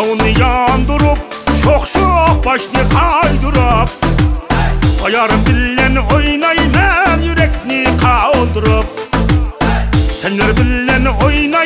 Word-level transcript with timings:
Dağını 0.00 0.40
yandırıp 0.40 1.18
Şok 1.62 1.86
şok 1.88 2.46
başını 2.46 2.88
kaydırıp 2.92 3.90
Ayarım 5.04 5.46
bilen 5.46 5.96
oynayman 5.96 7.22
yürekni 7.22 7.84
kaldırıp 8.00 8.86
Senler 10.20 10.56
bilen 10.56 11.04
oynayman 11.04 11.59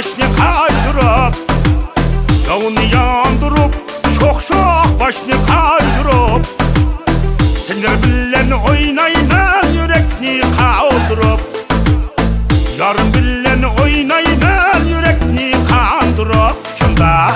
başını 0.00 0.36
kaydırıp 0.36 1.36
Yağını 2.48 2.82
yandırıp 2.94 3.74
Şok 4.18 4.42
şok 4.42 5.00
başını 5.00 5.46
kaydırıp 5.46 6.46
Senler 7.66 8.02
bilen 8.02 8.50
oynayman 8.50 9.66
yürekni 9.74 10.40
kaldırıp 10.56 11.40
Yarın 12.78 13.14
bilen 13.14 13.62
oynayman 13.62 14.84
yürekni 14.88 15.52
kandırıp 15.68 16.56
Şunda 16.78 17.34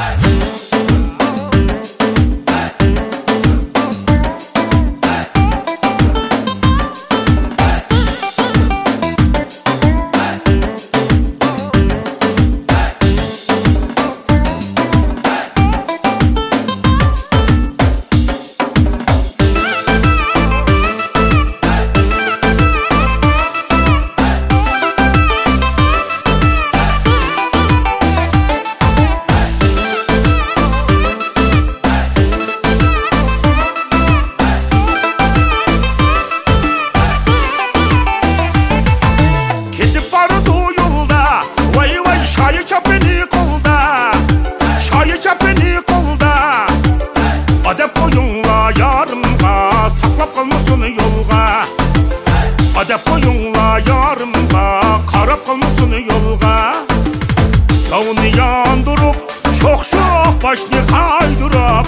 kaydırıp 61.04 61.87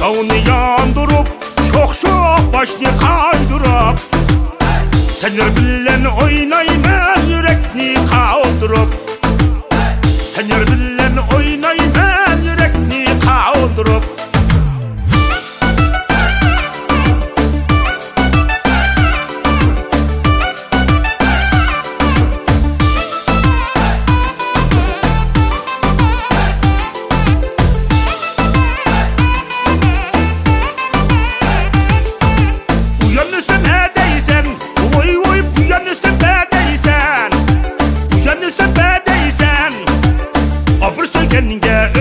Dağını 0.00 0.48
yandırıp 0.48 1.28
Şok 1.72 1.94
şok 1.94 2.52
başını 2.52 2.98
kaydırıp 3.00 4.00
Senler 5.20 5.56
bilen 5.56 6.04
oynayman 6.04 6.85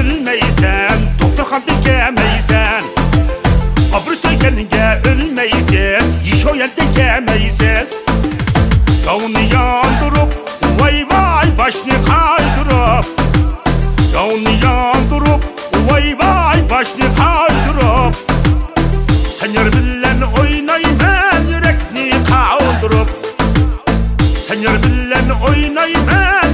ölmeysen 0.05 0.97
Doktor 1.21 1.45
kan 1.49 1.61
dikemeysen 1.61 2.83
Abur 3.93 4.15
söylenge 4.15 5.01
ölmeysen 5.05 6.03
Yiş 6.23 6.45
o 6.45 6.55
yelde 6.55 6.83
gemeysen 6.95 7.87
Dağını 9.05 9.53
yandırıp 9.53 10.33
Vay 10.79 11.05
vay 11.11 11.57
başını 11.57 11.93
kaydırıp 12.05 13.05
Dağını 14.13 14.63
yandırıp 14.63 15.43
Vay 15.89 16.15
vay 16.19 16.69
başını 16.69 17.15
kaydırıp 17.17 18.15
Senyor 19.39 19.65
bilen 19.65 20.21
oynayman 20.21 21.47
yürekni 21.49 22.11
kaldırıp 22.29 23.09
Senyor 24.47 24.83
bilen 24.83 25.29
oynayman 25.47 25.87
yürekni 25.87 26.44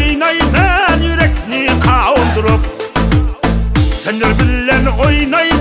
oynayman 0.00 1.02
yürekni 1.02 1.66
kaldırıp 1.84 2.60
Senyor 4.04 4.38
bilen 4.38 4.86
oynayman 4.86 5.59